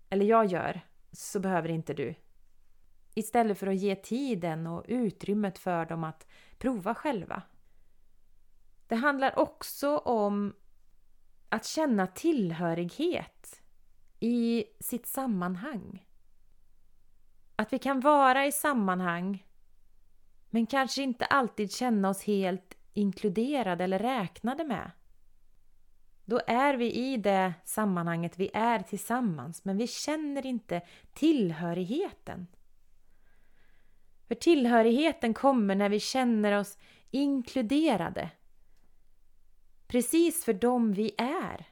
Eller 0.10 0.26
jag 0.26 0.46
gör, 0.46 0.82
så 1.12 1.40
behöver 1.40 1.70
inte 1.70 1.94
du. 1.94 2.16
Istället 3.16 3.60
för 3.60 3.68
att 3.68 3.76
ge 3.76 3.96
tiden 3.96 4.68
och 4.68 4.86
utrymmet 4.88 5.58
för 5.58 5.86
dem 5.86 6.04
att 6.04 6.28
prova 6.58 6.96
själva. 6.96 7.42
Det 8.88 8.96
handlar 8.96 9.40
också 9.40 9.98
om 9.98 10.54
att 11.50 11.66
känna 11.66 12.08
tillhörighet 12.08 13.62
i 14.20 14.66
sitt 14.80 15.06
sammanhang. 15.06 16.07
Att 17.60 17.74
vi 17.74 17.80
kan 17.80 18.00
vara 18.00 18.46
i 18.46 18.52
sammanhang 18.52 19.46
men 20.50 20.66
kanske 20.66 21.04
inte 21.04 21.26
alltid 21.26 21.72
känna 21.72 22.10
oss 22.10 22.24
helt 22.24 22.78
inkluderade 22.94 23.84
eller 23.84 24.00
räknade 24.00 24.64
med. 24.64 24.92
Då 26.26 26.42
är 26.48 26.74
vi 26.74 26.94
i 26.94 27.18
det 27.18 27.54
sammanhanget 27.66 28.40
vi 28.40 28.50
är 28.54 28.80
tillsammans 28.80 29.66
men 29.66 29.78
vi 29.78 29.88
känner 29.88 30.46
inte 30.46 30.82
tillhörigheten. 31.14 32.48
För 34.28 34.36
tillhörigheten 34.36 35.34
kommer 35.34 35.76
när 35.76 35.90
vi 35.90 36.00
känner 36.00 36.60
oss 36.60 36.78
inkluderade. 37.12 38.30
Precis 39.88 40.46
för 40.46 40.54
dem 40.54 40.94
vi 40.94 41.12
är. 41.18 41.66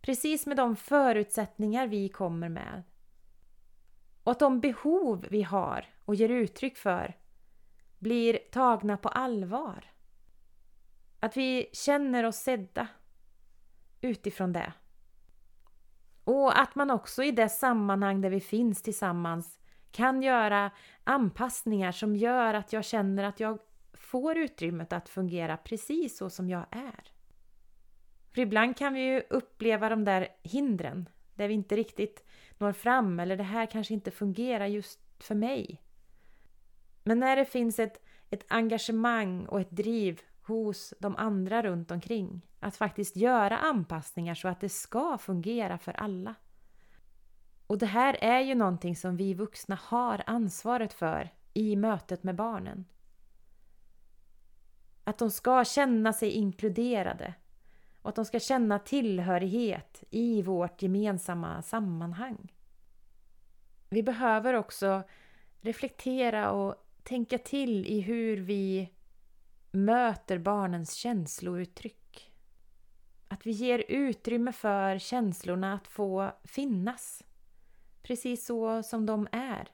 Precis 0.00 0.46
med 0.46 0.56
de 0.56 0.76
förutsättningar 0.76 1.86
vi 1.86 2.08
kommer 2.08 2.48
med. 2.48 2.82
Och 4.26 4.32
att 4.32 4.38
de 4.38 4.60
behov 4.60 5.26
vi 5.30 5.42
har 5.42 5.86
och 6.04 6.14
ger 6.14 6.28
uttryck 6.28 6.76
för 6.76 7.16
blir 7.98 8.38
tagna 8.50 8.96
på 8.96 9.08
allvar. 9.08 9.84
Att 11.20 11.36
vi 11.36 11.70
känner 11.72 12.24
oss 12.24 12.36
sedda 12.36 12.88
utifrån 14.00 14.52
det. 14.52 14.72
Och 16.24 16.60
att 16.60 16.74
man 16.74 16.90
också 16.90 17.22
i 17.22 17.30
det 17.30 17.48
sammanhang 17.48 18.20
där 18.20 18.30
vi 18.30 18.40
finns 18.40 18.82
tillsammans 18.82 19.58
kan 19.90 20.22
göra 20.22 20.70
anpassningar 21.04 21.92
som 21.92 22.16
gör 22.16 22.54
att 22.54 22.72
jag 22.72 22.84
känner 22.84 23.24
att 23.24 23.40
jag 23.40 23.58
får 23.92 24.38
utrymmet 24.38 24.92
att 24.92 25.08
fungera 25.08 25.56
precis 25.56 26.16
så 26.16 26.30
som 26.30 26.48
jag 26.48 26.66
är. 26.70 27.12
För 28.34 28.40
ibland 28.40 28.76
kan 28.76 28.94
vi 28.94 29.00
ju 29.00 29.22
uppleva 29.30 29.88
de 29.88 30.04
där 30.04 30.28
hindren 30.42 31.08
där 31.36 31.48
vi 31.48 31.54
inte 31.54 31.76
riktigt 31.76 32.24
når 32.58 32.72
fram 32.72 33.20
eller 33.20 33.36
det 33.36 33.42
här 33.42 33.66
kanske 33.66 33.94
inte 33.94 34.10
fungerar 34.10 34.66
just 34.66 35.00
för 35.18 35.34
mig. 35.34 35.82
Men 37.04 37.18
när 37.18 37.36
det 37.36 37.44
finns 37.44 37.78
ett, 37.78 38.04
ett 38.30 38.44
engagemang 38.48 39.46
och 39.46 39.60
ett 39.60 39.70
driv 39.70 40.20
hos 40.42 40.94
de 41.00 41.16
andra 41.16 41.62
runt 41.62 41.90
omkring 41.90 42.46
att 42.60 42.76
faktiskt 42.76 43.16
göra 43.16 43.58
anpassningar 43.58 44.34
så 44.34 44.48
att 44.48 44.60
det 44.60 44.68
ska 44.68 45.18
fungera 45.18 45.78
för 45.78 45.92
alla. 45.92 46.34
Och 47.66 47.78
det 47.78 47.86
här 47.86 48.16
är 48.20 48.40
ju 48.40 48.54
någonting 48.54 48.96
som 48.96 49.16
vi 49.16 49.34
vuxna 49.34 49.78
har 49.82 50.22
ansvaret 50.26 50.92
för 50.92 51.30
i 51.54 51.76
mötet 51.76 52.22
med 52.22 52.34
barnen. 52.36 52.84
Att 55.04 55.18
de 55.18 55.30
ska 55.30 55.64
känna 55.64 56.12
sig 56.12 56.30
inkluderade 56.30 57.34
och 58.06 58.10
att 58.10 58.16
de 58.16 58.24
ska 58.24 58.40
känna 58.40 58.78
tillhörighet 58.78 60.04
i 60.10 60.42
vårt 60.42 60.82
gemensamma 60.82 61.62
sammanhang. 61.62 62.52
Vi 63.88 64.02
behöver 64.02 64.54
också 64.54 65.02
reflektera 65.60 66.50
och 66.50 66.74
tänka 67.02 67.38
till 67.38 67.86
i 67.86 68.00
hur 68.00 68.36
vi 68.36 68.92
möter 69.70 70.38
barnens 70.38 70.94
känslouttryck. 70.94 72.32
Att 73.28 73.46
vi 73.46 73.50
ger 73.50 73.84
utrymme 73.88 74.52
för 74.52 74.98
känslorna 74.98 75.74
att 75.74 75.88
få 75.88 76.32
finnas. 76.44 77.24
Precis 78.02 78.46
så 78.46 78.82
som 78.82 79.06
de 79.06 79.28
är. 79.32 79.68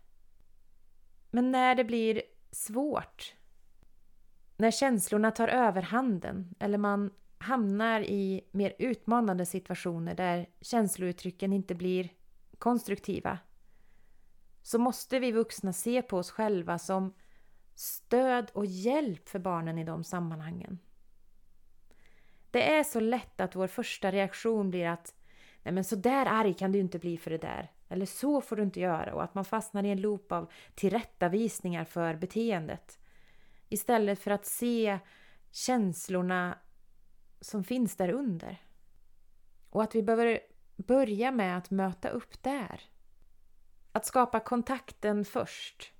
Men 1.30 1.52
när 1.52 1.74
det 1.74 1.84
blir 1.84 2.22
svårt, 2.50 3.34
när 4.56 4.70
känslorna 4.70 5.30
tar 5.30 5.48
överhanden 5.48 6.54
eller 6.58 6.78
man 6.78 7.10
hamnar 7.42 8.00
i 8.00 8.48
mer 8.50 8.72
utmanande 8.78 9.46
situationer 9.46 10.14
där 10.14 10.46
känslouttrycken 10.60 11.52
inte 11.52 11.74
blir 11.74 12.08
konstruktiva 12.58 13.38
så 14.62 14.78
måste 14.78 15.18
vi 15.18 15.32
vuxna 15.32 15.72
se 15.72 16.02
på 16.02 16.18
oss 16.18 16.30
själva 16.30 16.78
som 16.78 17.14
stöd 17.74 18.50
och 18.54 18.66
hjälp 18.66 19.28
för 19.28 19.38
barnen 19.38 19.78
i 19.78 19.84
de 19.84 20.04
sammanhangen. 20.04 20.78
Det 22.50 22.70
är 22.70 22.84
så 22.84 23.00
lätt 23.00 23.40
att 23.40 23.56
vår 23.56 23.66
första 23.66 24.12
reaktion 24.12 24.70
blir 24.70 24.86
att 24.86 25.14
Nej 25.62 25.74
men 25.74 25.84
så 25.84 25.96
där 25.96 26.26
arg 26.26 26.54
kan 26.54 26.72
du 26.72 26.78
inte 26.78 26.98
bli 26.98 27.18
för 27.18 27.30
det 27.30 27.38
där. 27.38 27.70
Eller 27.88 28.06
så 28.06 28.40
får 28.40 28.56
du 28.56 28.62
inte 28.62 28.80
göra. 28.80 29.14
Och 29.14 29.24
att 29.24 29.34
man 29.34 29.44
fastnar 29.44 29.84
i 29.84 29.90
en 29.90 30.00
loop 30.00 30.32
av 30.32 30.50
tillrättavisningar 30.74 31.84
för 31.84 32.14
beteendet. 32.14 32.98
Istället 33.68 34.18
för 34.18 34.30
att 34.30 34.46
se 34.46 34.98
känslorna 35.50 36.58
som 37.42 37.64
finns 37.64 37.96
där 37.96 38.10
under. 38.10 38.62
Och 39.70 39.82
att 39.82 39.94
vi 39.94 40.02
behöver 40.02 40.40
börja 40.76 41.30
med 41.30 41.58
att 41.58 41.70
möta 41.70 42.08
upp 42.08 42.42
där. 42.42 42.80
Att 43.92 44.06
skapa 44.06 44.40
kontakten 44.40 45.24
först. 45.24 45.92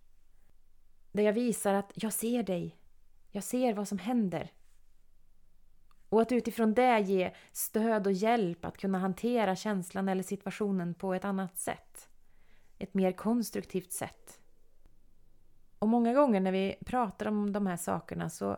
Där 1.13 1.23
jag 1.23 1.33
visar 1.33 1.75
att 1.75 1.93
jag 1.95 2.13
ser 2.13 2.43
dig. 2.43 2.77
Jag 3.31 3.45
ser 3.45 3.75
vad 3.75 3.89
som 3.89 3.99
händer. 3.99 4.53
Och 6.09 6.23
att 6.23 6.33
utifrån 6.33 6.75
det 6.75 7.01
ge 7.01 7.35
stöd 7.53 8.07
och 8.07 8.13
hjälp 8.13 8.65
att 8.65 8.79
kunna 8.79 8.99
hantera 8.99 9.57
känslan 9.57 10.09
eller 10.09 10.23
situationen 10.23 10.95
på 10.95 11.15
ett 11.15 11.25
annat 11.25 11.59
sätt. 11.59 12.09
Ett 12.79 12.95
mer 12.95 13.13
konstruktivt 13.13 13.93
sätt. 13.93 14.41
Och 15.79 15.89
många 15.89 16.13
gånger 16.13 16.41
när 16.41 16.53
vi 16.53 16.77
pratar 16.87 17.27
om 17.27 17.53
de 17.53 17.67
här 17.67 17.77
sakerna 17.77 18.31
så 18.31 18.57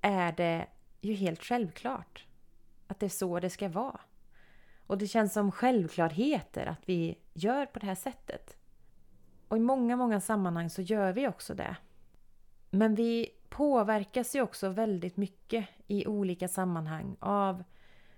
är 0.00 0.32
det 0.32 0.66
ju 1.00 1.14
helt 1.14 1.44
självklart 1.44 2.26
att 2.86 3.00
det 3.00 3.06
är 3.06 3.10
så 3.10 3.40
det 3.40 3.50
ska 3.50 3.68
vara. 3.68 4.00
Och 4.86 4.98
det 4.98 5.06
känns 5.06 5.32
som 5.32 5.52
självklarheter 5.52 6.66
att 6.66 6.88
vi 6.88 7.18
gör 7.34 7.66
på 7.66 7.78
det 7.78 7.86
här 7.86 7.94
sättet. 7.94 8.56
Och 9.48 9.56
i 9.56 9.60
många, 9.60 9.96
många 9.96 10.20
sammanhang 10.20 10.70
så 10.70 10.82
gör 10.82 11.12
vi 11.12 11.28
också 11.28 11.54
det. 11.54 11.76
Men 12.70 12.94
vi 12.94 13.28
påverkas 13.48 14.36
ju 14.36 14.42
också 14.42 14.68
väldigt 14.68 15.16
mycket 15.16 15.68
i 15.86 16.06
olika 16.06 16.48
sammanhang 16.48 17.16
av 17.20 17.64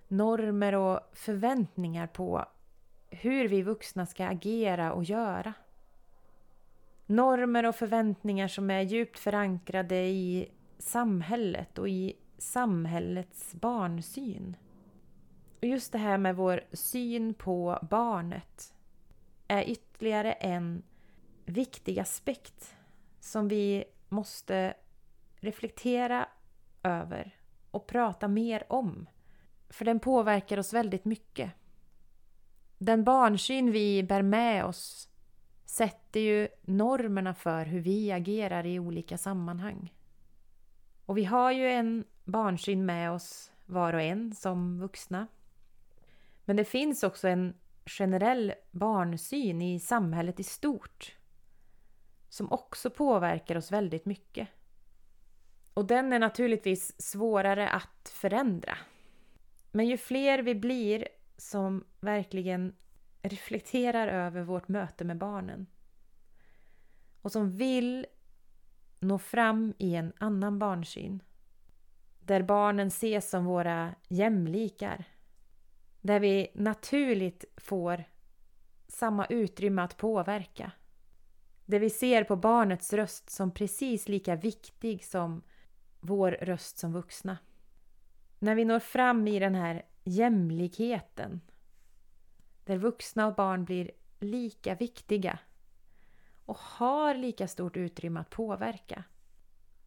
normer 0.09 0.75
och 0.75 1.01
förväntningar 1.13 2.07
på 2.07 2.45
hur 3.11 3.49
vi 3.49 3.63
vuxna 3.63 4.07
ska 4.07 4.27
agera 4.27 4.93
och 4.93 5.05
göra. 5.05 5.53
Normer 7.07 7.67
och 7.67 7.75
förväntningar 7.75 8.49
som 8.49 8.71
är 8.71 8.81
djupt 8.81 9.19
förankrade 9.19 9.97
i 9.97 10.51
samhället 10.79 11.79
och 11.79 11.89
i 11.89 12.17
samhällets 12.43 13.55
barnsyn. 13.55 14.57
Och 15.61 15.69
just 15.69 15.93
det 15.93 15.99
här 15.99 16.19
med 16.19 16.37
vår 16.37 16.61
syn 16.73 17.35
på 17.35 17.79
barnet 17.91 18.75
är 19.49 19.71
ytterligare 19.71 20.33
en 20.33 20.83
viktig 21.45 21.99
aspekt 21.99 22.77
som 23.21 23.49
vi 23.49 23.85
måste 24.09 24.75
reflektera 25.37 26.29
över 26.83 27.37
och 27.71 27.87
prata 27.87 28.29
mer 28.29 28.65
om. 28.69 29.07
För 29.69 29.85
den 29.85 30.01
påverkar 30.01 30.59
oss 30.59 30.73
väldigt 30.73 31.05
mycket. 31.05 31.53
Den 32.79 33.05
barnsyn 33.05 33.73
vi 33.73 34.03
bär 34.03 34.23
med 34.23 34.65
oss 34.65 35.09
sätter 35.65 36.21
ju 36.21 36.49
normerna 36.63 37.35
för 37.35 37.65
hur 37.65 37.81
vi 37.81 38.13
agerar 38.13 38.67
i 38.67 38.79
olika 38.79 39.19
sammanhang. 39.19 39.95
Och 41.07 41.19
vi 41.19 41.25
har 41.25 41.53
ju 41.53 41.71
en 41.71 42.05
barnsyn 42.25 42.87
med 42.87 43.11
oss 43.11 43.53
var 43.67 43.93
och 43.93 44.03
en 44.03 44.35
som 44.35 44.81
vuxna. 44.81 45.27
Men 46.45 46.57
det 46.57 46.65
finns 46.65 47.03
också 47.03 47.29
en 47.29 47.55
generell 47.87 48.55
barnsyn 48.71 49.63
i 49.63 49.81
samhället 49.81 50.41
i 50.41 50.43
stort 50.43 51.17
som 52.29 52.53
också 52.53 52.91
påverkar 52.91 53.57
oss 53.57 53.73
väldigt 53.73 54.07
mycket. 54.07 54.49
Och 55.75 55.87
den 55.87 56.13
är 56.13 56.19
naturligtvis 56.19 57.03
svårare 57.03 57.69
att 57.69 58.09
förändra. 58.15 58.79
Men 59.71 59.87
ju 59.87 59.97
fler 59.97 60.39
vi 60.39 60.55
blir 60.55 61.09
som 61.37 61.85
verkligen 62.01 62.75
reflekterar 63.23 64.09
över 64.09 64.43
vårt 64.43 64.69
möte 64.69 65.05
med 65.05 65.19
barnen 65.19 65.67
och 67.23 67.33
som 67.33 67.57
vill 67.57 68.07
nå 69.01 69.19
fram 69.19 69.75
i 69.79 69.95
en 69.95 70.13
annan 70.19 70.59
barnsyn 70.59 71.23
där 72.25 72.43
barnen 72.43 72.89
ses 72.89 73.31
som 73.31 73.45
våra 73.45 73.95
jämlikar 74.09 75.05
där 76.01 76.21
vi 76.21 76.49
naturligt 76.55 77.45
får 77.57 78.05
samma 78.89 79.27
utrymme 79.27 79.83
att 79.83 79.97
påverka. 79.97 80.73
Där 81.65 81.79
vi 81.79 81.91
ser 81.91 82.25
på 82.25 82.37
barnets 82.37 82.93
röst 82.93 83.31
som 83.31 83.51
precis 83.51 84.09
lika 84.09 84.37
viktig 84.37 85.05
som 85.05 85.43
vår 86.01 86.31
röst 86.31 86.79
som 86.79 86.93
vuxna. 86.93 87.39
När 88.39 88.55
vi 88.55 88.65
når 88.65 88.79
fram 88.79 89.29
i 89.29 89.39
den 89.39 89.55
här 89.55 89.83
jämlikheten 90.05 91.41
där 92.65 92.77
vuxna 92.77 93.27
och 93.27 93.35
barn 93.35 93.65
blir 93.65 93.91
lika 94.21 94.75
viktiga 94.75 95.39
och 96.45 96.59
har 96.59 97.15
lika 97.15 97.49
stort 97.49 97.77
utrymme 97.77 98.21
att 98.21 98.31
påverka. 98.31 99.05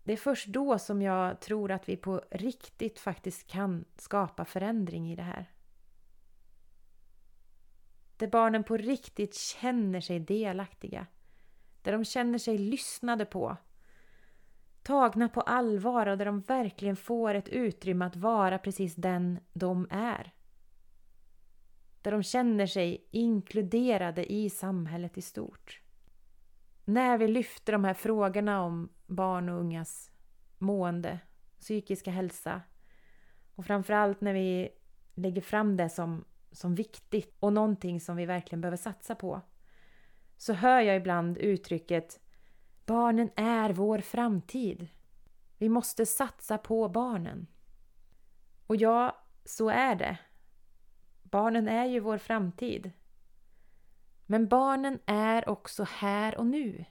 Det 0.06 0.14
är 0.14 0.18
först 0.18 0.48
då 0.48 0.80
som 0.80 1.02
jag 1.02 1.40
tror 1.40 1.72
att 1.72 1.90
vi 1.90 1.98
på 1.98 2.22
riktigt 2.32 3.00
faktiskt 3.00 3.48
kan 3.48 3.86
skapa 3.98 4.46
förändring 4.46 5.12
i 5.12 5.16
det 5.16 5.24
här. 5.24 5.52
Där 8.18 8.28
barnen 8.28 8.64
på 8.64 8.78
riktigt 8.78 9.36
känner 9.36 10.02
sig 10.02 10.20
delaktiga. 10.20 11.08
Där 11.82 11.92
de 11.92 12.06
känner 12.06 12.38
sig 12.38 12.58
lyssnade 12.58 13.26
på 13.26 13.58
tagna 14.84 15.30
på 15.30 15.42
allvar 15.42 16.08
och 16.08 16.18
där 16.18 16.26
de 16.26 16.42
verkligen 16.42 16.96
får 16.96 17.34
ett 17.34 17.50
utrymme 17.50 18.06
att 18.06 18.16
vara 18.16 18.58
precis 18.58 18.96
den 18.96 19.40
de 19.54 19.88
är. 19.90 20.34
Där 22.02 22.12
de 22.12 22.24
känner 22.24 22.68
sig 22.68 23.08
inkluderade 23.12 24.34
i 24.34 24.50
samhället 24.50 25.18
i 25.18 25.22
stort. 25.22 25.82
När 26.86 27.18
vi 27.18 27.28
lyfter 27.28 27.74
de 27.74 27.84
här 27.84 27.94
frågorna 27.94 28.62
om 28.62 28.90
barn 29.08 29.50
och 29.50 29.60
ungas 29.60 30.12
mående, 30.58 31.20
psykiska 31.60 32.12
hälsa 32.12 32.62
och 33.56 33.66
framförallt 33.66 34.22
när 34.22 34.34
vi 34.34 34.70
lägger 35.14 35.42
fram 35.42 35.78
det 35.78 35.90
som, 35.90 36.26
som 36.52 36.76
viktigt 36.76 37.36
och 37.40 37.54
någonting 37.54 38.00
som 38.00 38.16
vi 38.16 38.26
verkligen 38.26 38.62
behöver 38.62 38.78
satsa 38.78 39.16
på 39.16 39.42
så 40.38 40.54
hör 40.54 40.82
jag 40.82 40.96
ibland 40.98 41.38
uttrycket 41.38 42.20
Barnen 42.86 43.30
är 43.36 43.70
vår 43.70 44.00
framtid. 44.00 44.88
Vi 45.58 45.70
måste 45.70 46.06
satsa 46.06 46.58
på 46.58 46.90
barnen. 46.90 47.48
Och 48.68 48.76
ja, 48.76 49.26
så 49.46 49.70
är 49.70 49.96
det. 49.96 50.18
Barnen 51.24 51.68
är 51.68 51.86
ju 51.86 52.00
vår 52.00 52.18
framtid. 52.18 52.92
Men 54.26 54.48
barnen 54.48 55.00
är 55.06 55.50
också 55.50 55.84
här 55.90 56.38
och 56.38 56.46
nu. 56.46 56.86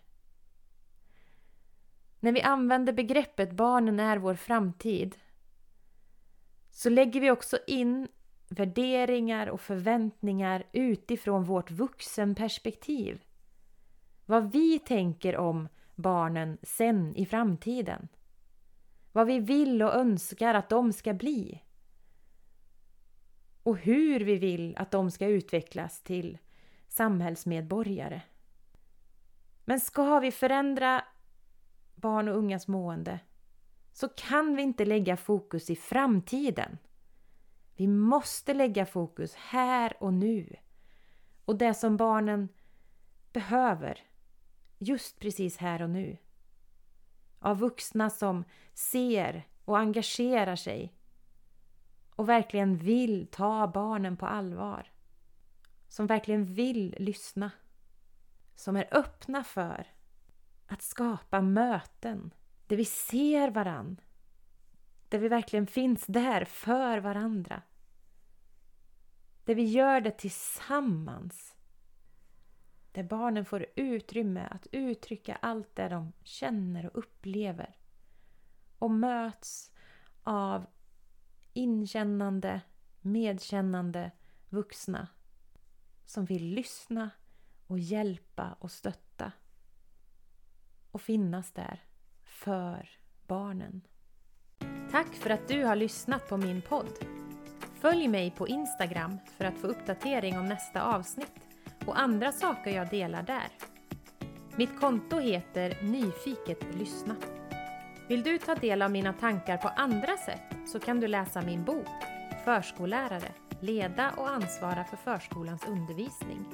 När 2.24 2.32
vi 2.32 2.42
använder 2.42 2.92
begreppet 2.92 3.52
barnen 3.52 4.00
är 4.00 4.16
vår 4.16 4.34
framtid 4.34 5.16
så 6.70 6.90
lägger 6.90 7.20
vi 7.20 7.30
också 7.30 7.58
in 7.66 8.08
värderingar 8.48 9.46
och 9.46 9.60
förväntningar 9.60 10.64
utifrån 10.72 11.44
vårt 11.44 11.70
vuxenperspektiv. 11.70 13.22
Vad 14.26 14.52
vi 14.52 14.78
tänker 14.78 15.36
om 15.36 15.68
barnen 15.94 16.58
sen 16.62 17.16
i 17.16 17.26
framtiden. 17.26 18.08
Vad 19.12 19.26
vi 19.26 19.38
vill 19.38 19.82
och 19.82 19.94
önskar 19.94 20.54
att 20.54 20.68
de 20.68 20.92
ska 20.92 21.14
bli. 21.14 21.62
Och 23.62 23.76
hur 23.76 24.20
vi 24.20 24.38
vill 24.38 24.76
att 24.76 24.90
de 24.90 25.10
ska 25.10 25.26
utvecklas 25.26 26.02
till 26.02 26.38
samhällsmedborgare. 26.88 28.22
Men 29.64 29.80
ska 29.80 30.18
vi 30.18 30.30
förändra 30.30 31.04
barn 32.04 32.28
och 32.28 32.36
ungas 32.36 32.68
mående 32.68 33.20
så 33.92 34.08
kan 34.08 34.56
vi 34.56 34.62
inte 34.62 34.84
lägga 34.84 35.16
fokus 35.16 35.70
i 35.70 35.76
framtiden. 35.76 36.78
Vi 37.76 37.86
måste 37.86 38.54
lägga 38.54 38.86
fokus 38.86 39.34
här 39.34 39.96
och 40.02 40.12
nu. 40.12 40.56
Och 41.44 41.58
det 41.58 41.74
som 41.74 41.96
barnen 41.96 42.48
behöver 43.32 44.00
just 44.78 45.20
precis 45.20 45.56
här 45.56 45.82
och 45.82 45.90
nu. 45.90 46.16
Av 47.38 47.58
vuxna 47.58 48.10
som 48.10 48.44
ser 48.74 49.48
och 49.64 49.78
engagerar 49.78 50.56
sig 50.56 50.94
och 52.16 52.28
verkligen 52.28 52.76
vill 52.76 53.26
ta 53.26 53.66
barnen 53.66 54.16
på 54.16 54.26
allvar. 54.26 54.92
Som 55.88 56.06
verkligen 56.06 56.44
vill 56.44 56.94
lyssna. 56.98 57.50
Som 58.54 58.76
är 58.76 58.88
öppna 58.90 59.44
för 59.44 59.93
att 60.66 60.82
skapa 60.82 61.40
möten 61.40 62.34
där 62.66 62.76
vi 62.76 62.84
ser 62.84 63.50
varann. 63.50 64.00
Där 65.08 65.18
vi 65.18 65.28
verkligen 65.28 65.66
finns 65.66 66.06
där 66.06 66.44
för 66.44 66.98
varandra. 66.98 67.62
Där 69.44 69.54
vi 69.54 69.64
gör 69.64 70.00
det 70.00 70.18
tillsammans. 70.18 71.56
Där 72.92 73.02
barnen 73.02 73.44
får 73.44 73.66
utrymme 73.76 74.48
att 74.50 74.66
uttrycka 74.72 75.38
allt 75.42 75.76
det 75.76 75.88
de 75.88 76.12
känner 76.22 76.86
och 76.86 76.98
upplever. 76.98 77.76
Och 78.78 78.90
möts 78.90 79.72
av 80.22 80.66
inkännande, 81.52 82.60
medkännande 83.00 84.10
vuxna 84.48 85.08
som 86.04 86.24
vill 86.24 86.44
lyssna 86.44 87.10
och 87.66 87.78
hjälpa 87.78 88.56
och 88.58 88.70
stötta 88.70 89.32
och 90.94 91.02
finnas 91.02 91.52
där 91.52 91.82
för 92.24 92.88
barnen. 93.26 93.80
Tack 94.90 95.14
för 95.14 95.30
att 95.30 95.48
du 95.48 95.64
har 95.64 95.76
lyssnat 95.76 96.28
på 96.28 96.36
min 96.36 96.62
podd. 96.62 96.98
Följ 97.80 98.08
mig 98.08 98.30
på 98.30 98.48
Instagram 98.48 99.18
för 99.36 99.44
att 99.44 99.58
få 99.58 99.66
uppdatering 99.66 100.38
om 100.38 100.46
nästa 100.46 100.82
avsnitt 100.82 101.48
och 101.86 101.98
andra 101.98 102.32
saker 102.32 102.70
jag 102.70 102.90
delar 102.90 103.22
där. 103.22 103.48
Mitt 104.56 104.80
konto 104.80 105.18
heter 105.18 105.82
Nyfiket 105.82 106.74
lyssna. 106.74 107.16
Vill 108.08 108.22
du 108.22 108.38
ta 108.38 108.54
del 108.54 108.82
av 108.82 108.90
mina 108.90 109.12
tankar 109.12 109.56
på 109.56 109.68
andra 109.68 110.16
sätt 110.16 110.68
så 110.72 110.80
kan 110.80 111.00
du 111.00 111.08
läsa 111.08 111.42
min 111.42 111.64
bok 111.64 111.88
Förskollärare, 112.44 113.32
leda 113.60 114.10
och 114.10 114.30
ansvara 114.30 114.84
för 114.84 114.96
förskolans 114.96 115.68
undervisning. 115.68 116.46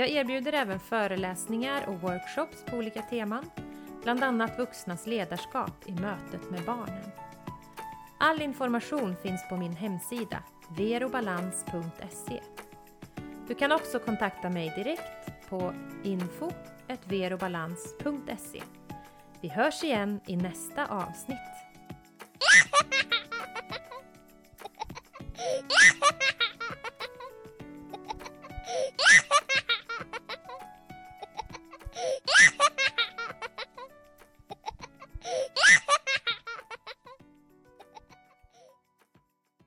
Jag 0.00 0.08
erbjuder 0.08 0.52
även 0.52 0.80
föreläsningar 0.80 1.88
och 1.88 2.00
workshops 2.00 2.64
på 2.66 2.76
olika 2.76 3.02
teman, 3.02 3.50
bland 4.02 4.24
annat 4.24 4.58
vuxnas 4.58 5.06
ledarskap 5.06 5.88
i 5.88 5.92
mötet 5.92 6.50
med 6.50 6.64
barnen. 6.64 7.10
All 8.18 8.42
information 8.42 9.16
finns 9.22 9.48
på 9.48 9.56
min 9.56 9.76
hemsida 9.76 10.42
verobalans.se. 10.76 12.40
Du 13.48 13.54
kan 13.54 13.72
också 13.72 13.98
kontakta 13.98 14.50
mig 14.50 14.72
direkt 14.76 15.48
på 15.48 15.74
info.verobalans.se. 16.02 18.62
Vi 19.40 19.48
hörs 19.48 19.84
igen 19.84 20.20
i 20.26 20.36
nästa 20.36 20.86
avsnitt. 20.86 21.38